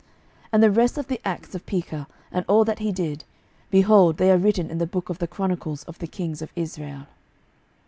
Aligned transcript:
12:015:031 0.45 0.49
And 0.53 0.63
the 0.63 0.71
rest 0.71 0.97
of 0.97 1.07
the 1.09 1.21
acts 1.27 1.53
of 1.53 1.65
Pekah, 1.67 2.07
and 2.31 2.43
all 2.47 2.65
that 2.65 2.79
he 2.79 2.91
did, 2.91 3.23
behold, 3.69 4.17
they 4.17 4.31
are 4.31 4.37
written 4.39 4.71
in 4.71 4.79
the 4.79 4.87
book 4.87 5.09
of 5.09 5.19
the 5.19 5.27
chronicles 5.27 5.83
of 5.83 5.99
the 5.99 6.07
kings 6.07 6.41
of 6.41 6.51
Israel. 6.55 7.05